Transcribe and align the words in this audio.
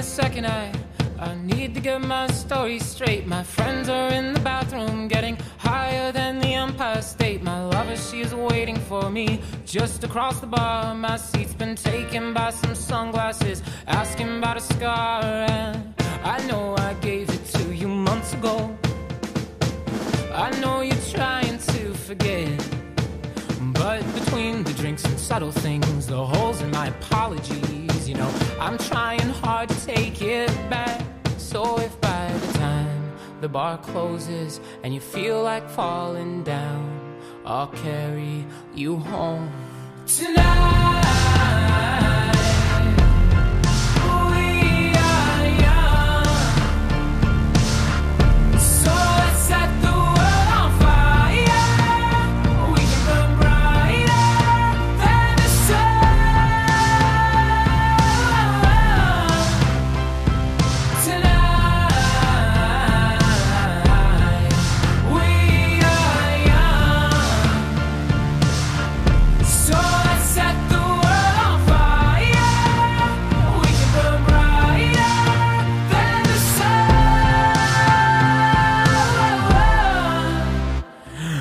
a 0.00 0.02
second, 0.02 0.46
I 0.46 0.72
I 1.18 1.34
need 1.34 1.74
to 1.74 1.80
get 1.80 2.00
my 2.00 2.26
story 2.28 2.78
straight. 2.78 3.26
My 3.26 3.42
friends 3.42 3.90
are 3.90 4.08
in 4.08 4.32
the 4.32 4.40
bathroom, 4.40 5.08
getting 5.08 5.36
higher 5.58 6.10
than 6.10 6.38
the 6.38 6.54
Empire 6.54 7.02
State. 7.02 7.42
My 7.42 7.62
lover, 7.66 7.96
she 7.96 8.22
is 8.22 8.34
waiting 8.34 8.76
for 8.76 9.10
me 9.10 9.42
just 9.66 10.02
across 10.02 10.40
the 10.40 10.46
bar. 10.46 10.94
My 10.94 11.18
seat's 11.18 11.52
been 11.52 11.76
taken 11.76 12.32
by 12.32 12.48
some 12.48 12.74
sunglasses, 12.74 13.62
asking 13.86 14.38
about 14.38 14.56
a 14.56 14.60
scar. 14.60 15.22
And 15.22 15.94
I 16.24 16.38
know 16.46 16.74
I 16.78 16.94
gave 16.94 17.28
it 17.28 17.44
to 17.56 17.74
you 17.74 17.88
months 17.88 18.32
ago. 18.32 18.74
I 20.32 20.48
know 20.60 20.80
you're 20.80 21.06
trying 21.16 21.58
to 21.72 21.92
forget. 22.08 22.48
But 23.74 24.00
between 24.14 24.64
the 24.64 24.72
drinks 24.72 25.04
and 25.04 25.18
subtle 25.18 25.52
things, 25.52 26.06
the 26.06 26.24
holes 26.24 26.62
in 26.62 26.70
my 26.70 26.86
apologies, 26.86 28.08
you 28.08 28.14
know, 28.14 28.32
I'm 28.58 28.76
trying 28.78 28.99
it 30.30 30.70
back. 30.70 31.00
So 31.38 31.78
if 31.80 32.00
by 32.00 32.32
the 32.32 32.58
time 32.58 33.12
the 33.40 33.48
bar 33.48 33.78
closes 33.78 34.60
and 34.82 34.94
you 34.94 35.00
feel 35.00 35.42
like 35.42 35.68
falling 35.68 36.44
down, 36.44 37.18
I'll 37.44 37.68
carry 37.68 38.46
you 38.74 38.96
home 38.96 39.50
tonight. 40.06 42.09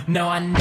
No, 0.09 0.27
I 0.27 0.58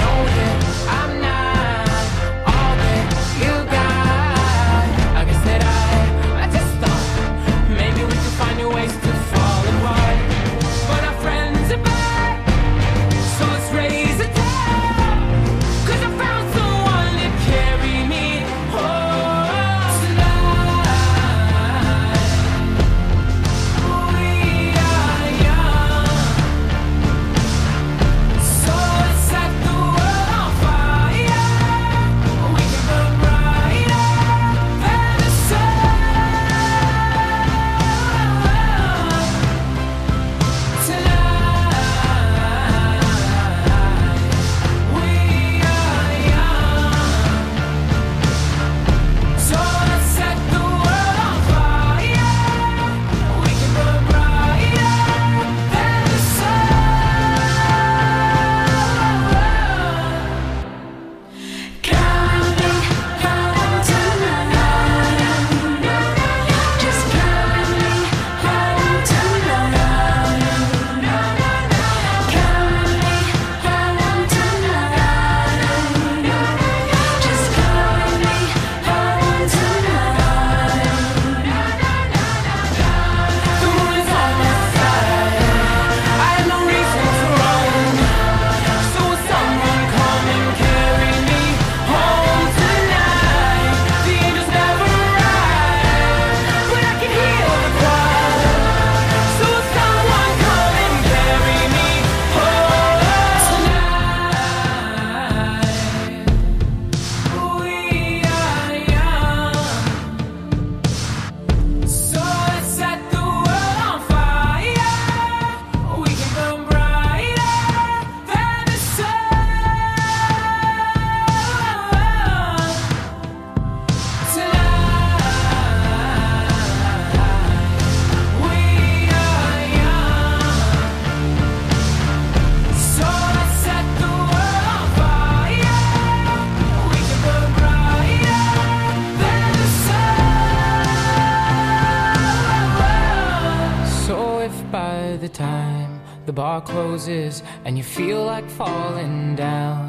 the 146.29 146.33
bar 146.35 146.61
closes 146.61 147.43
and 147.65 147.79
you 147.79 147.83
feel 147.83 148.23
like 148.23 148.47
falling 148.51 149.35
down, 149.35 149.81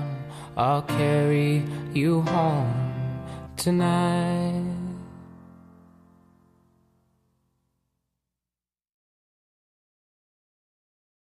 I'll 0.56 0.84
carry 0.84 1.62
you 1.94 2.22
home 2.22 2.72
tonight. 3.58 4.79